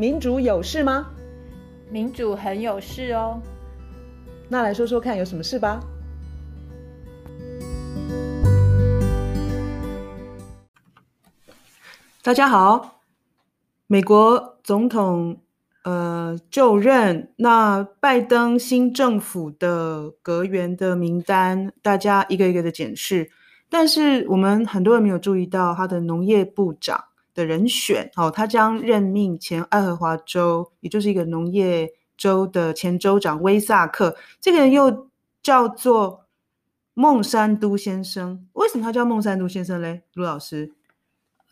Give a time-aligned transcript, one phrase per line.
[0.00, 1.08] 民主有事吗？
[1.90, 3.42] 民主很有事哦。
[4.48, 5.80] 那来说说看，有什么事吧？
[12.22, 13.00] 大家好，
[13.88, 15.40] 美国总统
[15.82, 23.32] 呃就任，那拜登新政府的阁员的名单，大家一个一个的检视。
[23.68, 27.06] 但是我们很多人没有注意到他的农业部长。
[27.38, 34.16] 的人选，哦，他将任命前爱荷华州，也就是一个农业州的前州长威萨克。
[34.40, 35.08] 这个人又
[35.40, 36.26] 叫做
[36.94, 38.44] 孟山都先生。
[38.54, 40.02] 为什么他叫孟山都先生嘞？
[40.14, 40.74] 卢老师？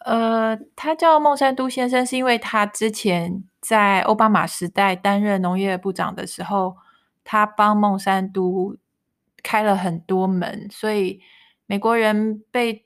[0.04, 6.76] 呃，他叫孟山都先生，是因为他之前在奥巴马时代担任农业部长的时候，
[7.22, 8.76] 他帮孟山都
[9.44, 11.20] 开了很多门，所以
[11.66, 12.85] 美国人被。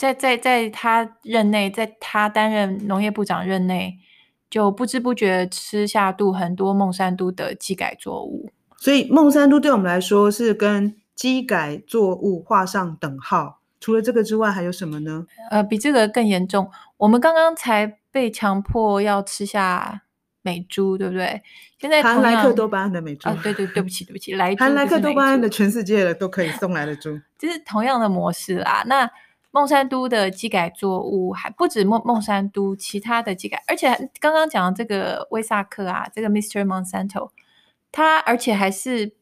[0.00, 3.98] 在在在他任内，在他担任农业部长任内，
[4.48, 8.50] 就不知不觉吃下肚很多孟山都的基改作物。
[8.78, 13.60] 所以孟山都对我们来说是跟基改作物画上等号。
[13.78, 15.26] 除了这个之外，还有什么呢？
[15.50, 16.70] 呃，比这个更严重。
[16.96, 20.04] 我们刚刚才被强迫要吃下
[20.40, 21.42] 美猪，对不对？
[21.78, 23.28] 现在含莱克多巴胺的美猪。
[23.28, 28.82] 啊，对对，对不起对不起，来含莱 克多巴胺的全世界的都可以送来的猪， 就是同样的模式啦。
[28.86, 29.10] 那。
[29.52, 36.64] 孟山都的基改作物还不止孟孟山都，其他的基改，而且刚刚讲的这个威萨克啊，这个 Mr.
[36.64, 37.30] Monsanto，
[37.90, 39.12] 他而且还是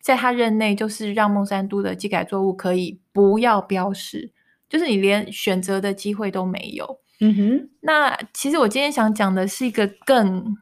[0.00, 4.32] 在他任内，就是让孟山都的基改作物可以不要标示，
[4.70, 7.00] 就是你连选择的机会都没有。
[7.20, 10.56] 嗯哼，那其实我今天想讲的是一个更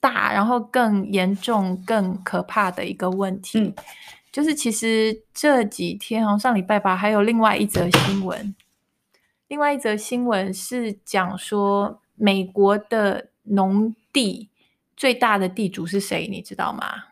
[0.00, 3.60] 大，然后更严重、更可怕的一个问题。
[3.60, 3.74] 嗯
[4.36, 8.54] 就是其实这几天，好像上礼拜吧，还有另外一则新闻。
[9.48, 14.50] 另外一则新闻是讲说，美国的农地
[14.94, 16.28] 最大的地主是谁？
[16.28, 17.04] 你知道吗？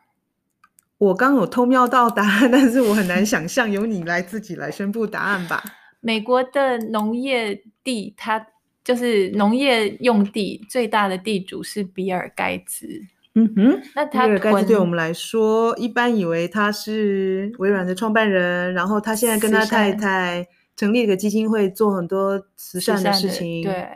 [0.98, 5.64] 我刚有偷瞄到答案，但是我很难想象，由你来自己来宣布答案吧。
[6.00, 8.48] 美国的农业地，它
[8.84, 13.06] 就是农业用地最大的地主是比尔盖茨。
[13.36, 20.46] 嗯哼，那他比尔盖茨对我们来说，一般以为他是微软的创办人，然后他现在跟他太太
[20.76, 23.64] 成立一个基金会，做很多慈善的事情。
[23.64, 23.88] 对，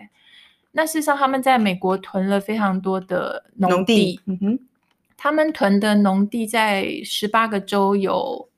[0.73, 3.77] 那事实上他们在美国囤了非常多的农地。
[3.77, 4.59] 农地嗯哼，
[5.17, 8.49] 他们囤的农地在十八个州有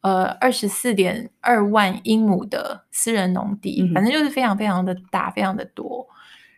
[0.00, 6.06] 呃二十四点二万英亩的私人农地，嗯，反正就是非常非常的大，非常的多。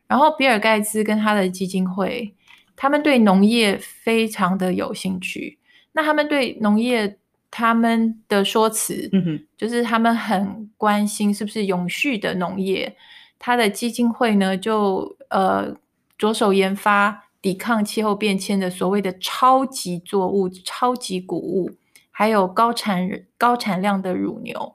[0.06, 2.32] 然后比尔盖茨跟他的基金会。
[2.76, 5.58] 他们对农业非常的有兴趣。
[5.92, 7.18] 那他们对农业，
[7.50, 12.96] 他们的说辞，嗯哼，就是他们很关心是不是永续的农业。
[13.38, 15.76] 他的基金会呢，就呃
[16.16, 21.70] 着手研发抵抗气候变迁的所谓的超级作物、超级谷物，
[22.10, 24.74] 还有高产高产量的乳牛。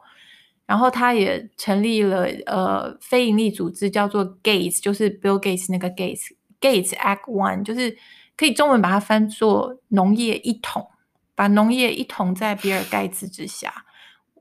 [0.66, 6.32] 然后他也成立了呃非营利组织，叫做 Gates，就是 Bill Gates 那个 Gates。
[6.60, 7.98] Gates Act One 就是
[8.36, 10.88] 可以中文把它翻作农业一统，
[11.36, 13.86] 把农业一统在比尔盖茨之下。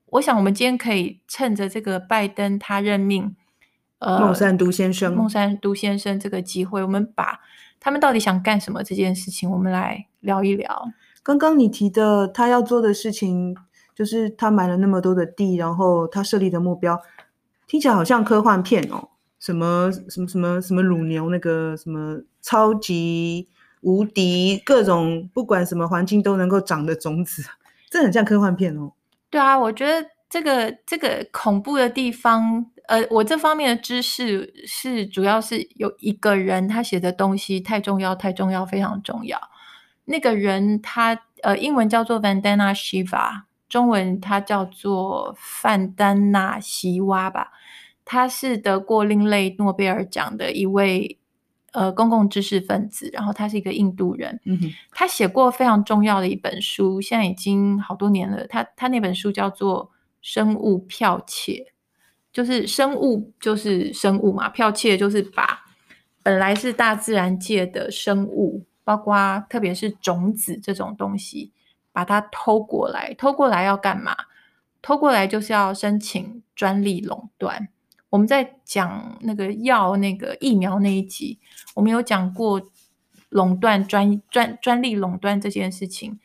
[0.07, 3.35] 我想我们今天可以趁着这个拜登他任命
[3.99, 7.41] 呃孟山都先生，孟山都先生这个机会，我们把
[7.81, 10.89] 他们到底想干什么这件事情，我们来聊一聊。
[11.23, 13.57] 刚刚你提的他要做的事情，
[13.95, 17.01] 就是他买了那么多的地，然后他设立的目标，
[17.67, 19.09] 听起来好像科幻片哦。
[19.47, 23.49] 什么什么什么什么乳牛那个什么超级
[23.83, 27.45] 无敌各种不管什么环境都能够长的种子，
[27.89, 28.93] 这很像科幻片哦。
[29.31, 39.41] 对啊，我觉得这个这个恐怖的地方，呃，我这方面的知识是主要是有一个人他写的东西太重要太重要非常重要。
[40.07, 47.53] 那个人他呃英文叫做 Vandana Shiva，中文他叫做范丹纳西娃吧。
[48.07, 51.19] 他是得过另类诺贝尔奖的一位
[51.73, 54.41] 呃公共知识分子，然后他是一个印度人。
[54.45, 58.47] 嗯哼，他写过非常重要的一本书，现在已经好多年了。
[58.47, 59.87] 他他那本书叫做
[60.23, 61.53] 《生物剽窃》，
[62.33, 65.65] 就是生物就是生物嘛，剽窃就是把
[66.23, 71.53] 本来是大自然界的生物，包括特别是种子这种东西，
[71.93, 73.13] 把它偷过来。
[73.15, 74.15] 偷过来要干嘛？
[74.81, 77.69] 偷过来就是要申请专利垄断。
[78.09, 81.39] 我们在讲那个药、那个疫苗那一集，
[81.75, 82.63] 我们有讲过
[83.31, 86.19] 垄断专专专利垄断这件事情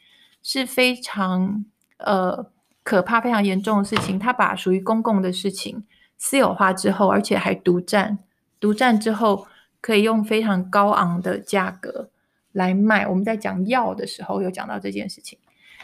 [0.44, 1.66] 是非常
[1.98, 2.46] 呃
[2.84, 4.18] 可怕、非常严重的事情。
[4.20, 5.84] 他把属于公共的事情
[6.18, 8.20] 私有化之后，而且还独占，
[8.60, 9.48] 独占之后
[9.82, 12.10] 可以用非常高昂的价格
[12.52, 13.08] 来卖。
[13.08, 15.38] 我们在讲药的时候有讲到这件事情。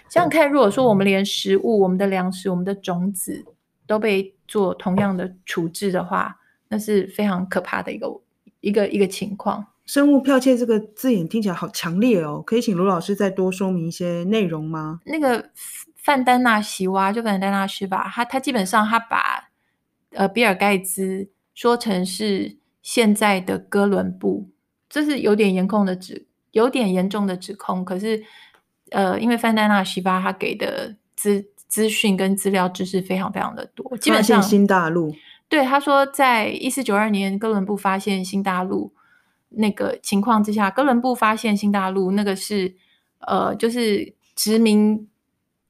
[0.09, 3.43] 想想看，如果说我们连食物、我们的粮食、我们的种子
[3.85, 6.39] 都被做同样的处置的话，
[6.69, 8.07] 那是非常可怕的一个
[8.61, 9.65] 一个一个情况。
[9.85, 14.99] 生物剽窃这个字眼听起来好强烈哦，可以请卢老师再多说明一些内容吗？
[15.05, 15.49] 那个
[15.95, 19.49] 范丹纳西娃就范丹纳西吧，他他基本上他把
[20.11, 24.49] 呃比尔盖茨说成是现在的哥伦布，
[24.89, 27.85] 这是有点严控的指，有点严重的指控。
[27.85, 28.21] 可是
[28.91, 35.13] 呃，因为范丹纳西巴他给的资资讯跟资料知识非常非常的多，基本上新大陆。
[35.49, 38.93] 对，他说在一四九二年哥伦布发现新大陆。
[39.49, 42.75] 那个情况之下，哥伦布发现新大陆，那个是
[43.19, 45.07] 呃，就是殖民，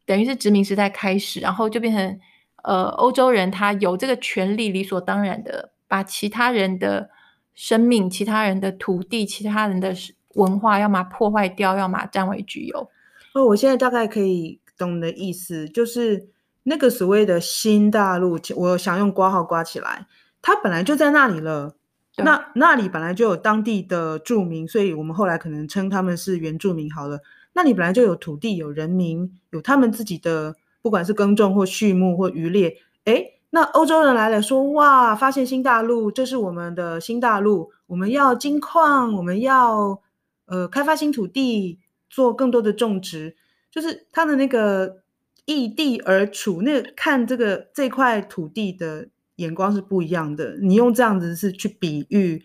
[0.04, 2.20] 等于是殖民时代开始，然后就变成
[2.64, 7.12] 呃，欧洲人他有这个权利，理所当然的把其他人的
[7.54, 9.94] 生命、其他人的土地、其他人的
[10.34, 12.90] 文化，要么破坏掉，要么占为己有。
[13.36, 16.30] 哦，我现在大概可以懂你的意思，就是
[16.64, 20.08] 那个所谓的新大陆，我想用刮号刮起来，
[20.42, 21.76] 它本来就在那里了。
[22.20, 27.20] 那那里本来就有当地的住民，所以我们后来可能称他们是原住民好了。
[27.54, 32.78] 那里本来就有土地、有人民、有他们自己的，不管是耕种或畜牧或渔猎。
[33.06, 40.02] 诶，那欧洲人来了，说哇，发现新大陆，这是我们的新大陆，我们要金矿，我们要
[40.48, 41.78] 呃开发新土地，
[42.10, 43.36] 做更多的种植，
[43.72, 45.04] 就是他的那个
[45.46, 49.10] 异地而处，那个看这个这块土地的。
[49.38, 50.58] 眼光是不一样的。
[50.64, 52.44] 你用这样子是去比喻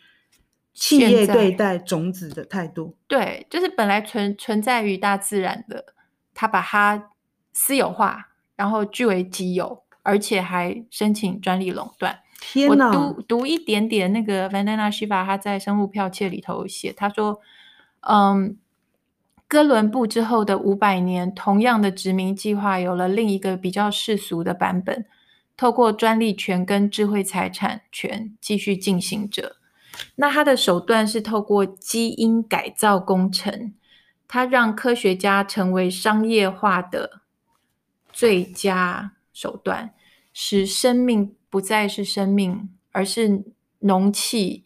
[0.75, 2.99] 企业对待种子的态度。
[3.07, 5.95] 对，就是本来存存在于大自然的，
[6.35, 7.09] 他把它
[7.55, 12.19] 私有化，然后据为己有，而且还申请专利垄断。
[12.43, 12.91] 天哪！
[12.91, 17.41] 我读读一点点那个 Vandana Shiva 他在《生物剽窃》里头写，他说
[18.07, 18.59] ：“嗯，
[19.53, 25.05] 哥伦布之后的五百年，同样的殖民计划有了另一个比较世俗的版本。”
[25.59, 29.57] 透过专利权跟智慧财产权继续进行着。
[30.15, 33.75] 那他的手段是透过基因改造工程，
[34.27, 37.21] 他让科学家成为商业化的
[38.11, 39.93] 最佳手段，
[40.33, 43.45] 使生命不再是生命，而是
[43.81, 44.65] 农企、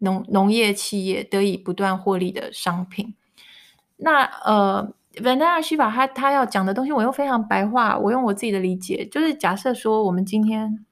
[0.00, 3.14] 农农业企业得以不断获利的商品。
[3.96, 4.92] 那呃。
[5.22, 10.84] 文丹纳西法他他要讲的东西，我用非常白话，我用我自己的理解，就是假设说，我们今天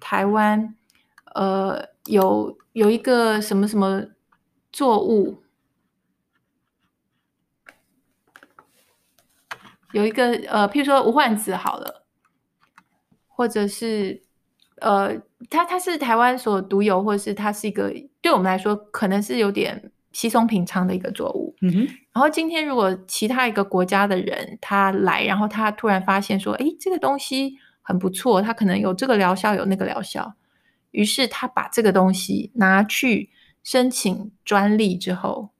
[0.00, 0.74] 台湾
[1.34, 4.06] 呃有有一个什么什么
[4.72, 5.42] 作物，
[9.92, 12.06] 有一个呃，譬如说无患子好了，
[13.28, 14.22] 或者是
[14.80, 15.14] 呃，
[15.50, 17.92] 它它是台湾所独有，或者是它是一个
[18.22, 21.88] 对我们来说可能是有点稀松平常的一个作物，嗯哼。
[22.12, 30.34] 然后今天如果其他一个国家的人他来，然后他突然发现说，哎，这个东西很不错，他可能有这个疗效，有那个疗效，
[30.92, 33.30] 于是他把这个东西拿去
[33.64, 35.50] 申请专利之后，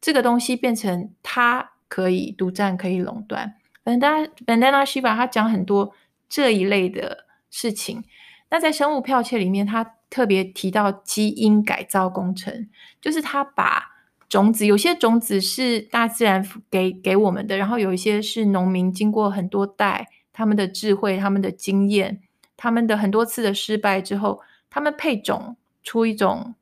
[0.00, 3.56] 这个东西变成他可以独占，可以垄断。
[3.84, 5.92] Vandana Vandana Shiva 他讲很多
[6.28, 8.04] 这一类的事情。
[8.50, 12.68] 那在生物剽窃里面，他特别提到基因改造工程，
[13.00, 13.95] 就是他把。
[14.28, 22.20] 种子，有些种子是大自然给给我们的，然后有一些是农民经过很多代，他们的智慧、他们的经验、
[22.56, 26.54] 他们的很多次的失败之后，他们配种出一种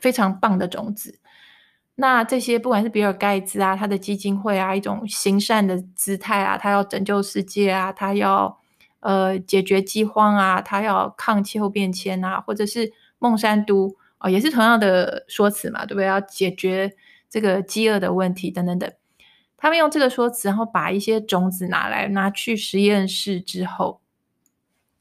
[0.00, 1.20] 非常棒的种子。
[1.94, 8.58] 那这些不管是比尔盖茨啊，他的基金会啊，一种行善的姿态啊，他要拯救世界啊，他要
[9.00, 13.94] 呃解决饥荒啊，他要抗气候变迁啊，或者是孟山都。
[14.18, 16.06] 哦，也是同样的说辞嘛，对不对？
[16.06, 16.94] 要解决
[17.28, 18.90] 这个饥饿的问题，等等等。
[19.56, 24.00] 他们用这个说辞，然后把一些种子拿来拿去实验室之后，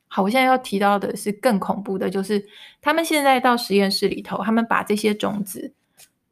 [0.08, 2.46] 好，我现在要提到的是更恐怖的，就是
[2.82, 5.74] 他们现在到实验室里头，他们把这些种子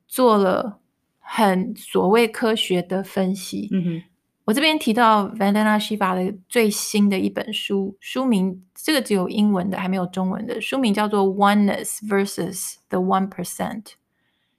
[0.08, 0.80] 做了
[1.20, 3.70] 很所谓科学的分析。
[3.72, 4.04] 嗯哼。
[4.46, 10.60] 我这边提到 Vandana Shiva 的最新的一本书，书名这个只有英文的，还没有中文的。
[10.60, 13.84] 书名叫做《Oneness versus the One Percent》，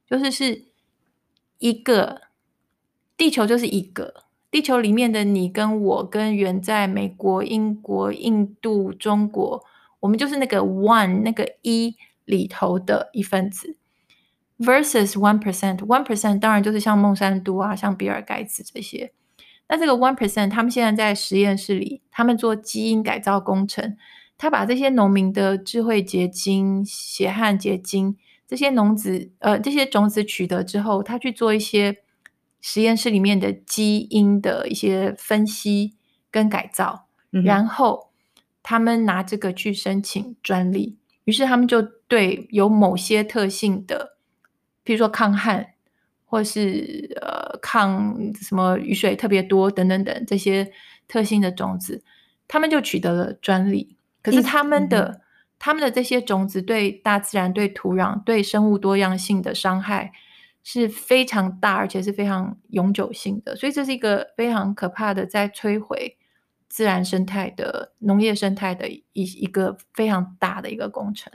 [0.08, 0.64] 就是是
[1.58, 2.22] 一个
[3.18, 9.62] 地球就是一个地球里面的你跟我跟远在美国、英国、印度、中国，
[10.00, 13.76] 我们就是那个 One 那个一里头的一份子
[14.58, 15.80] ，versus One Percent。
[15.80, 19.12] One Percent 当然就是像孟山都啊，像比尔盖茨这些。
[19.68, 23.96] 那这个 one percent，他们现在在实验室里，他们做基因改造工程，
[24.36, 28.16] 他把这些农民的智慧结晶、血汗结晶，
[28.46, 31.96] 这这些农子呃这些种子取得之后，他去做一些
[32.60, 35.96] 实验室里面的基因的一些分析
[36.30, 38.10] 跟改造，嗯、然后
[38.62, 44.16] 他们拿这个去申请专利，于是他们就对有某些特性的，
[44.84, 45.73] 比如说抗旱。
[46.24, 50.72] 或是呃抗什么雨水特别多等等等这些
[51.06, 52.02] 特性的种子，
[52.48, 53.96] 他们就取得了专利。
[54.22, 55.20] 可是他们的、嗯、
[55.58, 60.12] 他们的这些种子对大自然、对土壤、对生物多样性的伤害
[60.62, 63.54] 是非常大，而且是非常永久性的。
[63.54, 66.16] 所以这是一个非常可怕的，在摧毁
[66.68, 71.30] 自然生态的农业生态的一一个非常大的一个工程。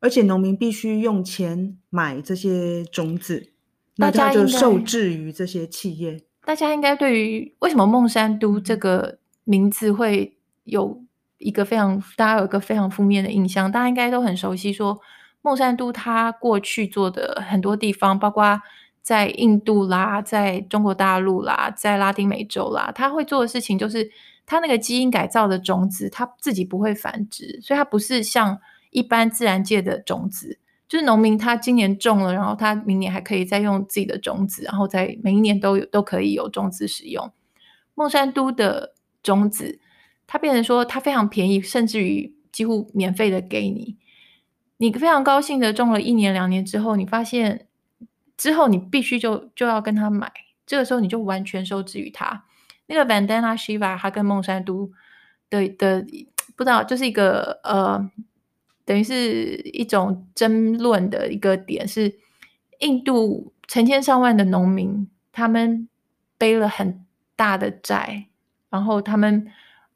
[0.00, 3.52] 而且农民必须用钱买这些种子。
[3.98, 6.20] 那他就受制于这些企业。
[6.44, 11.02] 大家应该对于为什么孟山都这个名字会有
[11.38, 13.70] 一个非常，大家有一个非常负面的印象。
[13.70, 14.98] 大家应该都很熟悉，说
[15.42, 18.60] 孟山都他过去做的很多地方，包括
[19.02, 24.10] 在印度啦，在中国大陆啦，在拉丁美洲啦，他会做的事情就是，
[24.46, 28.58] 他那个基因改造的种子，他自己不会繁殖，所以它不是像
[28.90, 30.58] 一般自然界的种子。
[30.88, 37.30] 就是农民，他今年种了，然后他明年还可以再用自己的种子，然后在每一年都有都可以有种子使用。
[37.94, 39.78] 孟山都的种子，
[40.26, 43.98] 它变成说它非常便宜，甚至于几乎免费的给你。
[44.78, 47.66] 你非常高兴的种了一年两年之后，你发现
[48.38, 50.32] 之后你必须就就要跟他买，
[50.64, 52.46] 这个时候你就完全受制于他。
[52.86, 54.90] 那个 Vandana Shiva 他跟孟山都
[55.50, 56.06] 的的
[56.56, 58.10] 不知道就是一个呃。
[58.88, 62.10] 等于是一种争论的一个点，是
[62.78, 65.86] 印度成千上万的农民，他们
[66.38, 67.04] 背了很
[67.36, 68.28] 大的债，
[68.70, 69.46] 然后他们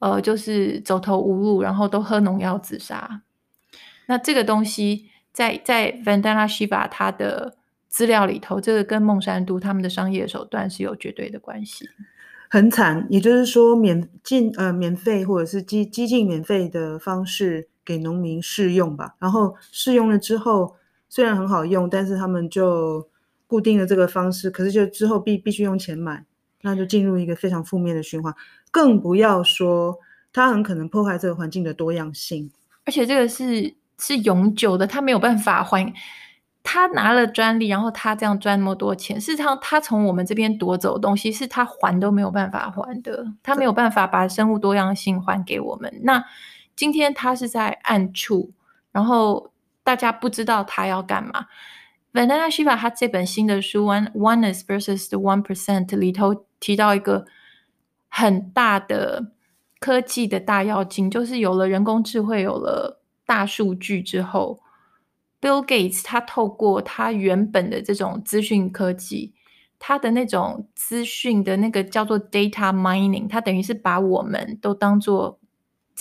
[0.00, 3.22] 呃就是走投无路，然后都喝农药自杀。
[4.08, 7.56] 那这个东西在在 Vandana Shiva 他的
[7.88, 11.88] 资料里头，这个跟孟山都他们的商业手段是有绝对的关系。
[12.50, 17.70] 很惨，也就是说免进呃免费或者是激激进免费的方式。
[17.84, 20.76] 给农民试用吧，然后试用了之后，
[21.08, 23.08] 虽然很好用，但是他们就
[23.46, 26.24] 固定了这个方式，可是就之后必必须用钱买，
[26.62, 28.34] 那就进入一个非常负面的循环。
[28.70, 29.98] 更不要说
[30.32, 32.50] 它很可能破坏这个环境的多样性，
[32.84, 35.92] 而且这个是是永久的，他没有办法还。
[36.64, 45.92] 他拿了专利，然后他这样赚那么多钱，事实上他从我们这边夺走的东西，是他还都没有办法还的，他没有办法把生物多样性还给我们。
[46.02, 46.24] 那。
[46.74, 48.52] 今天他是在暗处，
[48.90, 49.52] 然后
[49.84, 51.46] 大家不知道他要干嘛。
[52.12, 57.26] Vanessa Shiva 他这本新的书《One Oneness versus the One Percent》里头提到一个
[58.08, 59.32] 很大的
[59.80, 64.60] 科技的大跃进，就是有了人工智慧，有了大数据之后
[65.40, 69.34] ，Bill Gates 他透过他原本的这种资讯科技，
[69.78, 75.38] 他的那种资讯的那个叫做 data mining，他等于是把我们都当做。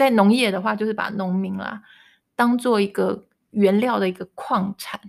[0.02, 1.84] 在农业的话，就是把农民啦
[2.36, 5.00] 当做一个原料的一个矿产，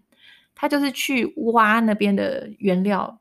[0.54, 3.18] 他就是去挖那边的原料，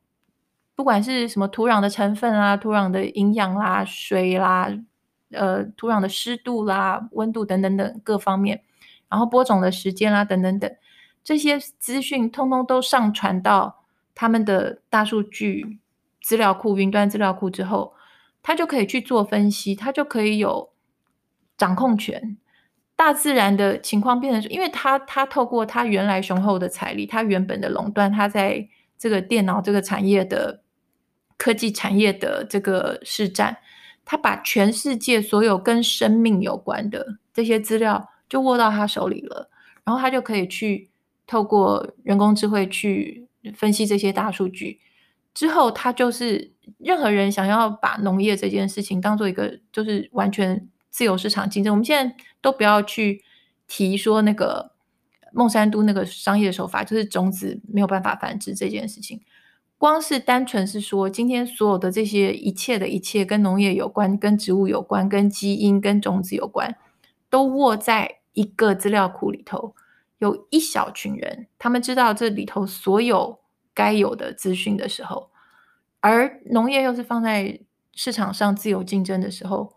[0.75, 4.69] 不管是什么土壤的成分啦、土壤的营养啦、水啦、
[5.29, 8.61] 呃土壤的湿度啦、温度等等等各方面，
[9.07, 10.69] 然后播种的时间啦等等等，
[11.23, 15.79] 这些资讯通通都上传到他们的大数据
[16.21, 17.93] 资料库、云端资料库之后，
[18.43, 20.70] 他就可以去做分析，他就可以有。
[21.61, 22.37] 掌控权，
[22.95, 30.63] 大自然的情况变成，因为他他透过他原来雄厚的财力，他原本的垄断，他在这个电脑这个产业的
[31.37, 33.57] 科技产业的这个市占，
[34.03, 39.51] 他把全世界所有跟生命有关的这些资料就握到他手里了，
[39.83, 40.89] 然后他就可以去
[41.27, 44.79] 透过人工智慧去分析这些大数据，
[45.35, 50.67] 之后他就是任何人想要把农业这件事情当做一个就是完全。
[50.91, 53.23] 自由市场竞争，我们现在都不要去
[53.65, 54.73] 提说那个
[55.31, 59.21] 孟山都那个商业手法，就是种子没有办法繁殖这件事情。
[59.77, 66.75] 光是单纯是说，今天所有的这些一切的一切跟农业有关、跟植物有关、跟基因、跟种子有关，
[67.29, 69.73] 都握在一个资料库里头，
[70.19, 73.39] 有一小群人，他们知道这里头所有
[73.73, 75.29] 该有的资讯的时候，
[76.01, 77.59] 而农业又是放在
[77.93, 79.73] 市场上自由竞争的时候。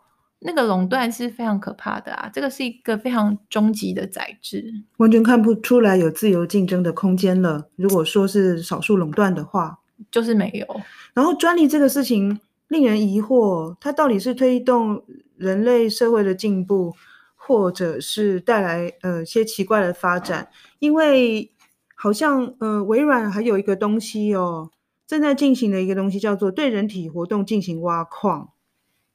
[0.47, 2.31] 那个垄断是非常可怕的啊！
[2.31, 7.71] 这个是一个非常终极的宰制，完全看不出来有自由竞争的空间了。
[7.77, 9.79] 如果说是少数垄断的话，
[10.11, 10.67] 就是没有。
[11.15, 15.03] 然后专利这个事情令人疑惑，它到底是推动
[15.39, 16.95] 人类社会的进步，
[17.35, 20.51] 或者是带来呃一些奇怪的发展？
[20.79, 21.51] 因为
[21.95, 24.71] 好像呃，微软还有一个东西哦，
[25.07, 28.51] 正在进行的一个东西叫做对人体活动进行挖矿。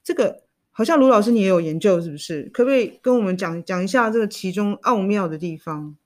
[0.02, 2.50] 这个好像卢老师你也有研究，是不是？
[2.52, 5.96] 可不可以跟我们讲讲一下这个其中奥妙的地方？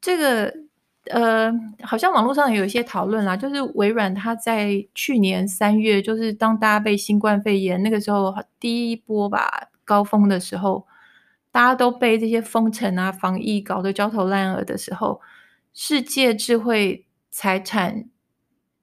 [0.00, 0.52] 这个
[1.10, 10.86] 呃，好像网络上也有一些讨论啦，就是微软它在去年三月，就是当大家被新冠肺炎那个时候第一波吧高峰的时候，
[11.52, 15.20] 大家都被这些封城啊、防疫搞得焦头烂额的时候。
[15.78, 18.06] 世界智慧财产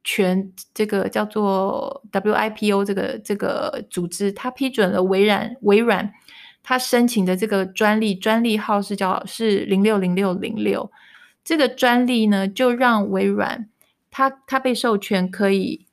[0.03, 6.11] 全这个叫做 WIPO 这个这个组织，它批准了微软微软
[6.61, 10.91] 它申请的这个专利，专利号是叫是零六零六零六。
[11.43, 13.69] 这个专利呢，就让微软
[14.11, 15.85] 它它被授权可以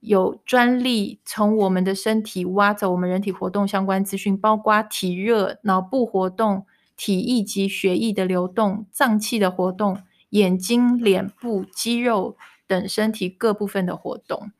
[0.00, 9.98] 有专利从我们的身体挖走我们人体活动相关资讯，包括体热、脑部活动、体液及血液的流动、脏器的活动。
[10.30, 14.52] 眼睛、脸部、肌肉等身体各部分的活动，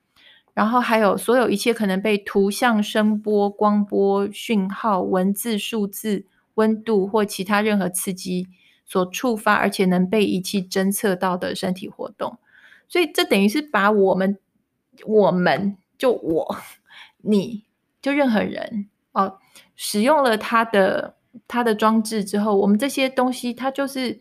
[0.52, 8.46] 然后还有所有一切可能被图像、声波、光波、讯号、文字、数字、温度或其他任何刺激
[8.84, 12.38] 所触发，而且能被仪器侦测到的身体活动。
[12.88, 14.38] 所以这等于是把我们、
[15.06, 16.56] 我们就我、
[17.18, 17.64] 你
[18.00, 19.38] 就任何人哦，
[19.75, 21.16] 使用了它的
[21.49, 24.20] 它的装置之后，我们这些东西它就是。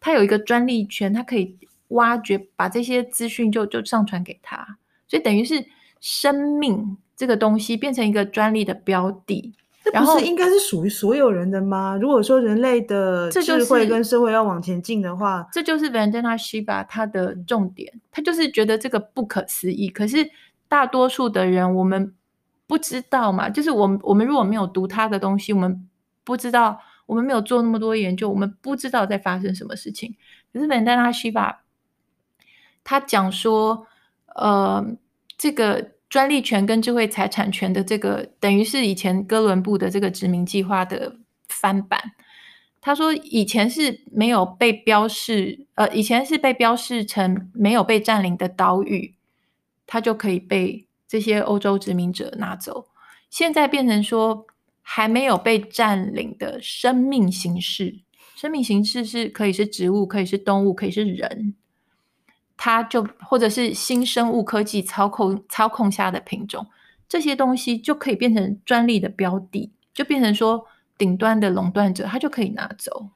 [0.00, 5.64] 它有一个专利权，它可以挖掘，把这些资讯就就上传给他，所以等于是
[6.00, 9.52] 生命这个东西变成一个专利的标的。
[9.82, 11.96] 这不是应该是属于所有人的吗？
[12.00, 19.88] 如果说人类的智慧跟社会要往前进的话，这就是 Vandana Shiva 他的重点，他就是觉得这个不可思议。
[19.88, 20.28] 可是
[20.68, 22.14] 大多数的人我们
[22.66, 25.86] 不知道嘛，就是我们我们如果没有读他的东西，我们
[26.24, 26.80] 不知道。
[27.06, 30.16] 我们没有做那么多研究，我们不知道在发生什么事情。
[30.50, 31.54] 可是 Vandana Shiva
[32.84, 33.86] 他讲说，
[34.36, 34.86] 呃，
[35.36, 41.16] 这个专利权跟智慧财产权的这个，等于是以前哥伦布的这个殖民计划的
[41.48, 42.12] 翻版。
[42.80, 49.14] 他说以前是没有被标示，呃，以前是被标示成没有被占领的岛屿，
[49.86, 52.86] 它就可以被这些欧洲殖民者拿走。
[53.30, 54.46] 现在变成说。
[54.86, 58.02] 还没有被占领的生命形式，
[58.36, 61.54] 生命形式是可以是植物，可以是动物，可以是人，
[62.56, 66.66] 它就或者是新生物科技操控操控下的品种，
[67.08, 73.08] 这些东西就可以变成专利的标的，就变成说顶端的垄断者，他就可以拿走。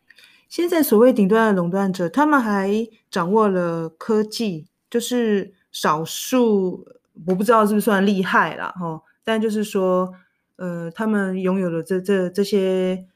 [0.49, 6.87] 现在所谓顶端的垄断者，他们还掌握了科技，就是少数，
[7.27, 10.15] 我不知道是不是算厉害啦，哈，但就是说。
[10.61, 13.07] 呃，他们拥有了这这这些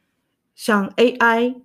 [0.55, 1.61] 像 AI，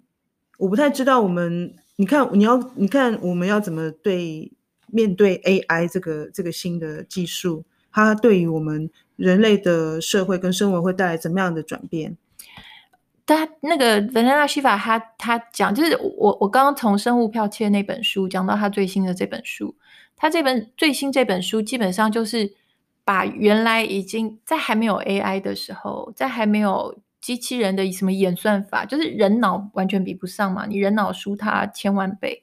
[0.57, 4.51] 我不太知道我们，你看你要你看我们要怎么对
[4.87, 12.15] 面对 AI 这个这个新的技术，它对于我们人类的社会跟生活会带来怎么样的转变？
[13.25, 19.75] 他那个 Vanessa，他他讲，就是我我刚刚从生物剽窃那本书讲到他最新的这本书，
[20.15, 22.53] 他这本最新这本书基本上就是。
[23.07, 26.93] 把原来已经在还没有 AI 的时候，在还没有
[27.27, 32.41] 机器人的什么演算法，就是人脑完全比不上嘛，你人脑输它千万倍。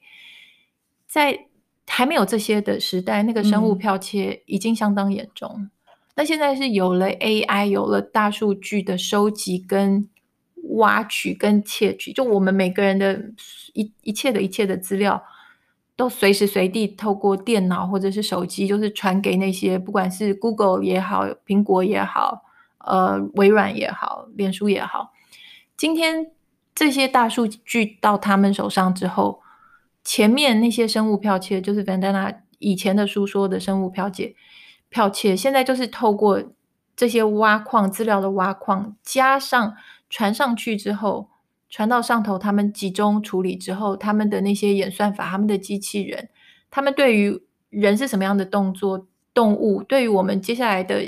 [1.07, 1.47] 在
[1.87, 5.51] 还没有这些的时代，那个生物剽窃已经相当严重。
[5.57, 5.71] 嗯。
[6.13, 10.07] 那现在是有了 AI，有了大数据的收集跟
[10.77, 13.19] 挖取跟窃取，就我们每个人的
[13.73, 15.23] 一一切的一切的资料。
[15.97, 22.43] 都随时随地透过电脑或者是手机，就是传给那些不管是 Google 也好、苹果也好、
[22.85, 25.11] 呃微软也好、脸书也好。
[25.75, 26.31] 今天
[26.73, 29.41] 这些大数据到他们手上之后，
[30.03, 34.35] 前面那些生物剽窃，就是 Vandana 以前的书说的生物剽窃，
[34.91, 36.41] 剽窃现在就是透过
[36.95, 39.75] 这些挖矿资料的挖矿，加上
[40.09, 41.29] 传上去之后。
[41.67, 46.29] 传到上头，他们集中处理之后，他们的那些演算法，他们的机器人，
[46.71, 51.03] 他们对于人是什么样的动作、动物，对于我们接下来的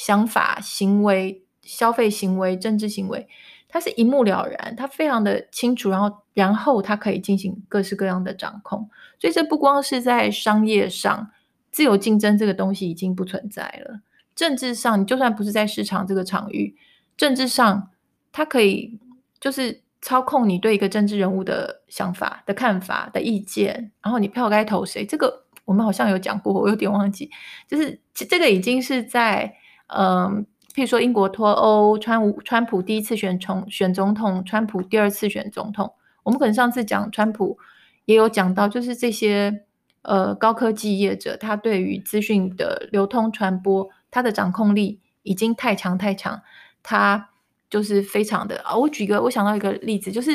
[0.00, 3.28] 想法、行为、消费行为、政治行为，
[3.68, 8.88] 它是一目了然，它非常的清楚，然后，然后它可以进行各式各样的掌控。
[9.18, 11.30] 所以，这不光是在商业上，
[11.70, 14.00] 自由竞争这个东西已经不存在了。
[14.34, 16.74] 政治上，你就算不是在市场这个场域，
[17.18, 17.90] 政治上，
[18.32, 18.98] 它可以
[19.38, 19.82] 就是。
[20.02, 25.04] 操控你对一个政治人物的想法、的看法、的意见，然后你票该投谁？
[25.04, 27.30] 这个我们好像有讲过，我有点忘记。
[27.68, 29.54] 就是这个已经是在
[29.96, 35.92] 嗯，譬如说英国脱欧，川川普第一次选从选总统，川普第二次选总统。
[36.22, 37.58] 我们可能上次讲川普
[38.04, 39.64] 也有讲到，就是这些
[40.02, 46.42] 呃高科技业者，他对于资讯的流通传播，他的掌控力已经太强太强，
[46.82, 47.30] 他
[47.68, 48.76] 就是非常的啊。
[48.76, 50.30] 我举个，我想到一个例子，就是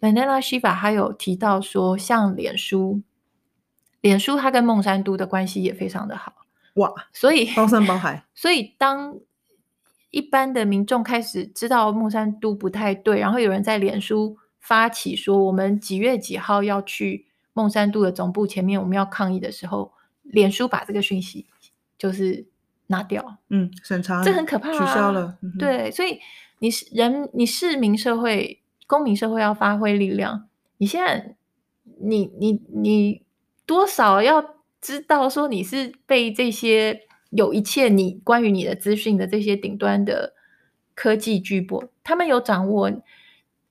[0.00, 3.00] Vandana Shiva 他有提到说，像脸书，
[4.00, 6.43] 脸书它跟孟山都的关系也非常的好。
[6.74, 8.24] 哇，所以包山包海。
[8.34, 9.18] 所以当
[10.10, 21.46] 一般的民众开始知道孟山都不太对，然后有人在脸书发起说，我们几月几号要去孟山都的总部前面，我们要抗议的时候，脸书把这个讯息
[21.98, 22.46] 就是
[22.86, 25.36] 拿掉，嗯，审查，这很可怕啊，取消了。
[25.42, 26.20] 嗯、对，所以
[26.60, 30.48] 你是人，你市民社会、公民社会要发挥力量。
[30.78, 31.34] 你现在，
[32.00, 33.22] 你你你
[33.66, 34.53] 多少要
[34.84, 37.00] 知道说你是被这些。
[37.30, 40.34] 有一切你关于你的资讯的这些顶端的
[40.94, 42.88] 科技巨擘，他们有掌握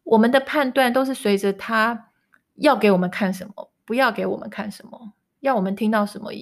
[0.04, 2.10] 我们的判断，都是随着他
[2.56, 6.34] 要给我们看什么，不要给我们看什么，要我们听到什么。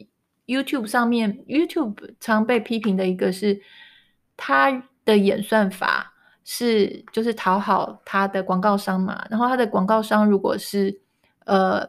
[0.47, 3.61] YouTube 上面，YouTube 常被批评的一个是
[4.35, 10.99] 它的演算法是就是讨好它的广告商嘛，然后它的广告商如果是
[11.45, 11.87] 呃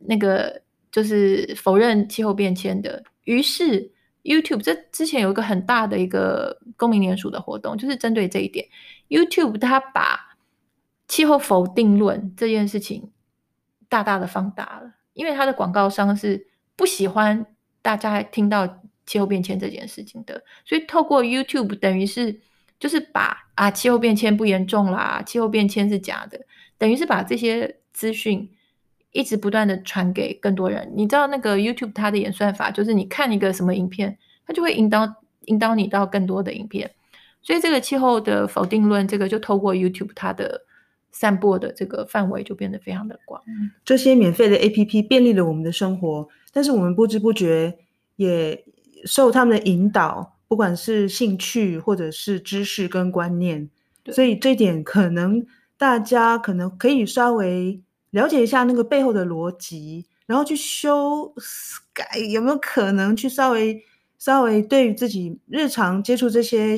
[0.00, 0.63] 那个
[0.94, 3.92] 就是否认气候变迁的，于是。
[4.26, 8.66] YouTube 这之前有一个很大的一个公民联署的活动，就是针对这一点。
[9.10, 10.38] YouTube 它把
[11.06, 13.12] 气候否定论这件事情
[13.86, 17.44] 大大的放大了，因为它的广告商是不喜欢
[17.82, 22.40] 大家听到气候变迁这件事情的，所以透过 YouTube 等于是
[22.80, 26.40] 就是把啊气候变迁不严重啦，气候变迁是假的，
[26.78, 28.50] 等于是把这些资讯。
[29.14, 36.90] 一直不断的传给更多人，你知道那个 YouTube 它的演算法，就是你看一个什么影片，它就会引导引导你到更多的影片。
[37.40, 40.62] 所以这个气候的否定论，这个就透过 YouTube 它的
[41.12, 43.40] 散播的这个范围就变得非常的广。
[43.84, 47.78] 这些免费的 APP 便利了我们的生活，但是我们不知不觉
[48.16, 48.64] 也
[49.04, 53.70] 受他们的引导，不管是兴趣或者是知识跟观念，
[54.06, 55.46] 所以这一点可能
[55.78, 57.80] 大家可能可以稍微。
[58.14, 61.34] 了解一下那个背后的逻辑，然后去修
[61.92, 63.82] 改，有没有可能去稍微
[64.18, 66.76] 稍微对于自己日常接触这些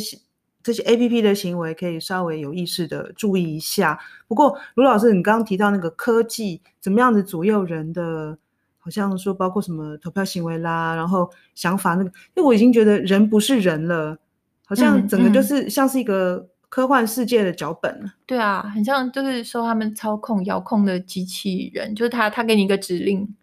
[0.62, 4.00] 这些 APP 的行为，可以稍微有意识的注意一下。
[4.26, 8.38] 不过卢老师，你刚刚提到那个科技怎么样子左右人的，
[8.78, 14.16] 好像说包括什么投票行为啦，然后想法那个，因为我已经觉得人不是人了，
[14.64, 16.36] 好像整个就是像是一个。
[16.36, 23.34] 嗯嗯科幻世界的脚本，对啊，很像就是受他们操控、遥控的机器人，就是他，他给你一个指令，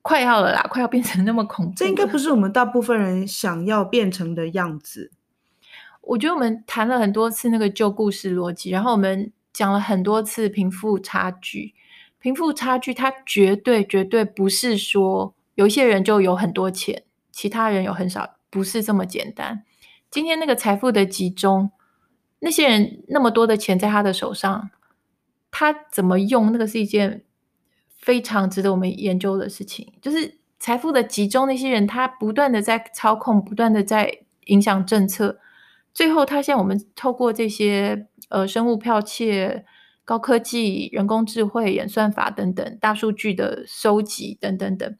[0.00, 1.72] 快要了啦，快要变成那么恐怖。
[1.76, 5.10] 这应该不是我们大部分人想要变成的样子。
[6.02, 11.74] 我觉得我们谈了很多次那个旧故事逻辑，然后我们讲了很多次贫富差距。
[12.20, 19.64] 贫富差距，它绝对绝对不是说有一些人就有很多钱，其他人有很少，不是这么简单。
[20.10, 21.72] 今天那个财富的集中。
[22.44, 24.70] 那些人那么多的钱在他的手上，
[25.50, 26.52] 他怎么用？
[26.52, 27.24] 那个是一件
[27.98, 29.94] 非常值得我们研究的事情。
[30.02, 35.38] 就是财富的集中，那些人他不断的在操控，不断的在影响政策。
[35.94, 39.64] 最后，他现在我们透过这些呃生物剽窃、
[40.04, 44.96] 高科技、人工智慧、演算法等等大数据的收集等等等，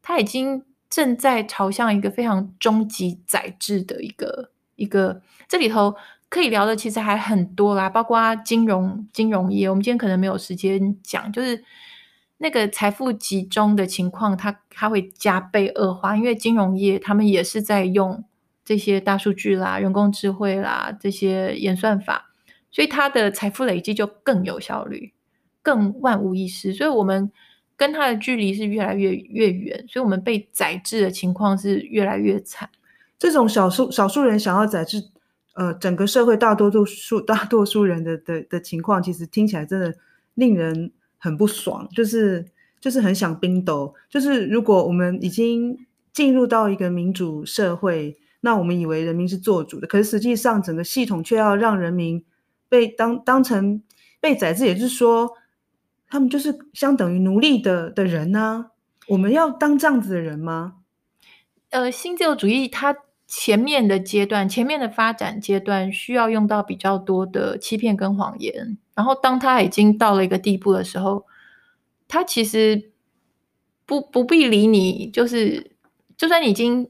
[0.00, 5.96] 他已经正在朝向一个非常终极宰制的一个一个这里头。
[6.34, 11.62] 可以聊的其实还很多啦，包括金融金融业，我们今天可能没有时间讲，就是
[12.38, 18.24] 那个财富集中的情况，它它会加倍恶化，因为金融业他们也是在用
[18.64, 22.32] 这些大数据啦、人工智慧啦这些演算法，
[22.72, 25.12] 所以它的财富累积就更有效率，
[25.62, 27.30] 更万无一失，所以我们
[27.76, 32.68] 跟它的距离是越来越越远，所以我们被宰制的情况是越来越惨。
[33.20, 35.13] 这种少数少数人想要宰制。
[35.54, 39.94] 呃，整个社会大多数大多数人的的的情况，其实听起来真的
[40.34, 42.44] 令人很不爽，就是
[42.80, 43.94] 就是很想冰斗。
[44.10, 52.24] 就是如果我们已经进入到一个民主社会，那我们以为人民是做主的，可是实际上整个系统却要让人民
[52.68, 53.80] 被当当成
[54.20, 55.30] 被宰制，也就是说，
[56.08, 58.72] 他们就是相等于奴隶的的人呢、
[59.06, 60.78] 我们要当这样子的人吗？
[61.70, 62.96] 呃，新自由主义它。
[63.36, 71.26] 前面的阶段，前面的发展阶段需要用到比较多的欺骗跟谎言，然后当他已经到了一个地步的时候，
[72.06, 72.92] 他其实
[73.84, 75.72] 不不必理你，就是
[76.16, 76.88] 就算你已经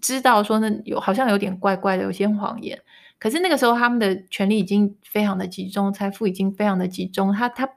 [0.00, 2.82] 知道说那有好像有点怪怪的，有些谎言，
[3.20, 7.70] 可是那个时候他们的权力已经非常的集中，财富已经非常的集中，他他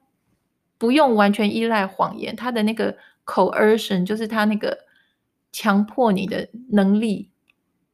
[0.80, 4.80] 不用完全依赖谎言，他的那个 coercion 就是他那个
[5.52, 7.30] 强迫你的能力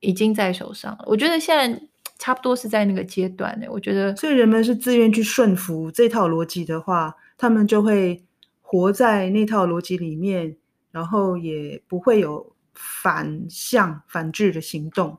[0.03, 1.03] 已经在手上了。
[1.07, 1.81] 我觉得现在
[2.19, 3.65] 差不多是在那个阶段呢。
[3.69, 8.23] 我觉得，所以人们是自愿去顺服这套逻辑的话，他们就会
[8.61, 10.55] 活在那套逻辑里面，
[10.91, 15.17] 然后也不会有反向反制的行动。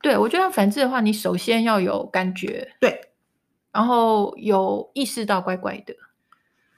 [0.00, 3.10] 对，我觉得反制的话，你首先要有感觉，对，
[3.72, 5.94] 然后有意识到怪怪的。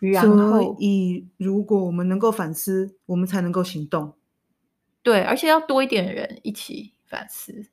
[0.01, 4.15] 然后，所以如果我们能够反思，我们才能够行动。
[5.03, 7.67] 对，而且要多一点人一起反思，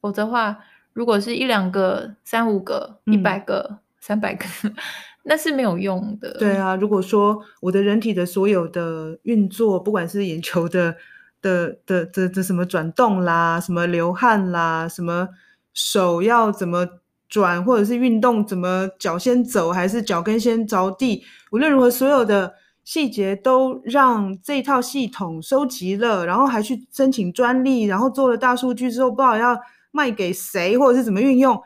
[0.00, 0.58] 否则的话，
[0.92, 4.44] 如果是一两个、三五个、一百个、嗯、三百个，
[5.24, 6.36] 那是没有用的。
[6.38, 10.96] 对啊，如果说我的人体的所有的运作，不管是眼球的
[11.40, 15.28] 的的的的什么转动啦，什么流汗啦，什么
[15.72, 16.86] 手要怎么。
[17.26, 21.24] 转或者是运动，怎么脚先走还是脚跟先着地？
[21.50, 22.54] 无论如何，所有的
[22.84, 29.58] 细节都让这套系统收集了，然后还去申请专利，然后做了大数据之后，不知道要
[29.90, 31.60] 卖给谁或者是怎么运用，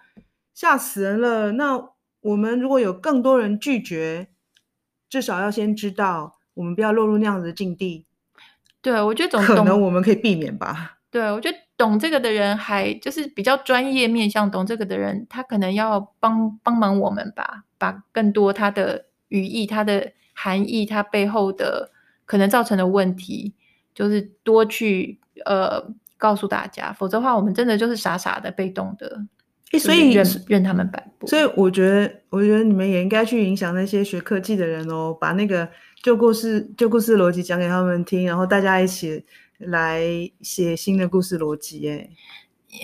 [0.54, 1.52] 吓死人了。
[1.52, 4.28] 那我们如果有更多人拒绝，
[5.10, 8.06] 至少要先知道，我们不要落入那样子的境地。
[8.80, 10.98] 对，我觉得 总可能我们可以避免吧。
[11.10, 11.58] 对，我觉得。
[11.78, 21.90] 懂这个的人，还就是比较专业面向懂这个的人，他可能要帮帮忙我们吧，把更多他的语义、他的含义、它背后的
[22.24, 23.52] 可能造成的问题，
[23.94, 25.84] 就是多去呃
[26.16, 29.20] 告诉大家，否则的话，我们真的就是傻傻的、被动的，
[29.78, 31.26] 所以任任他们摆布。
[31.26, 35.68] 所以我觉得，我觉得你们也应该去影响那些学科技的人哦，把那个
[36.02, 39.24] 旧故事、旧故事逻辑讲给他们听，然后大家一起。
[39.58, 40.00] 来
[40.40, 42.08] 写新的故事逻辑，哎，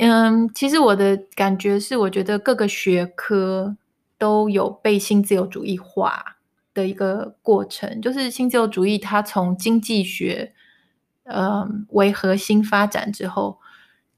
[0.00, 3.76] 嗯，其实我的感觉是，我觉得各个学科
[4.18, 6.33] 都有被新自由主义化
[6.74, 10.52] 的一个过程，就是新自由主义它从经济学，
[11.22, 13.58] 嗯，为核心发展之后，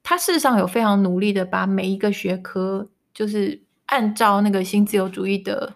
[0.03, 5.75] 它事实上有非常努力的把每一个学科，就是按照那个新自由主义的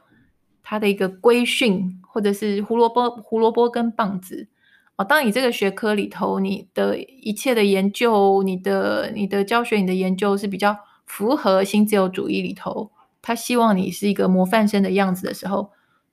[0.63, 4.49] 它的一个规训，或者是胡萝卜胡萝卜跟棒子。
[4.97, 12.91] 哦当你这个学科里头，你的一切的研究，你的你的教学，你的研究是比较符合新自由主义里头，
[13.23, 15.71] 他希望你是一个模范生的样子的时候，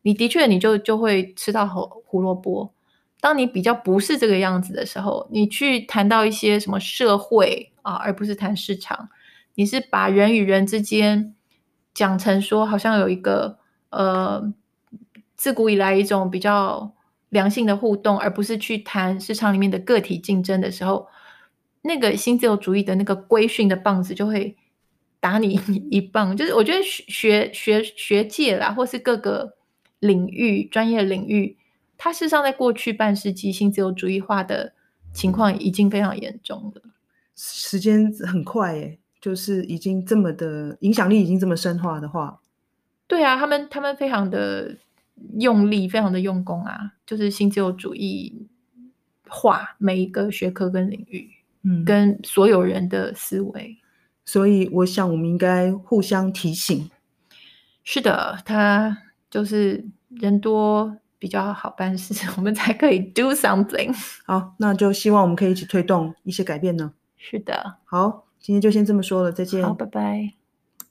[0.07, 2.73] 你的确你就就会吃到胡胡萝卜。
[3.19, 9.09] 当你比较不是这个样子的时候，你去谈到一些什么社会啊，而不是谈市场，
[9.55, 11.35] 你是把人与人之间
[11.93, 14.53] 讲成说好像有一个呃，
[15.35, 16.93] 自古以来一种比较。
[17.29, 21.09] 良性的互动，而不是去谈市场里面的个体竞争的时候，
[21.81, 24.55] 那个新自由主义的那个规训的棒子就会
[25.19, 25.59] 打你
[25.91, 26.37] 一棒。
[26.37, 29.56] 就是我觉得学学学学界啦，或是各个
[29.99, 31.57] 领域专业领域，
[31.97, 34.73] 它事实上在过去半世纪新自由主义化的
[35.13, 36.81] 情况已经非常严重了。
[37.35, 42.39] 时间很快耶，就是已经这么的影响力已经这么深化的话，
[43.07, 44.77] 对啊，他们他们非常的。
[45.39, 48.45] 用力非常的用功啊，就是新自由主义
[49.27, 51.27] 化每一个学科跟领域，
[51.63, 53.75] 嗯，跟所有人的思维。
[54.25, 56.91] 所以我想我们应该互相提醒。
[57.83, 58.95] 是的，他
[59.29, 63.93] 就是人多比较好办事， 我们才可以 do something。
[64.25, 66.93] 好，那就希望我们可以一起推动一些改变呢。
[67.17, 69.63] 是的，好，今天就先这么说了，再见。
[69.63, 70.36] 好，拜拜。